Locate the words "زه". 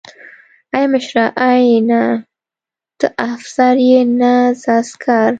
4.61-4.73